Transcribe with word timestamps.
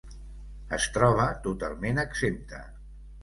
Es 0.77 0.87
troba 0.95 1.27
totalment 1.45 2.03
exempta. 2.07 2.63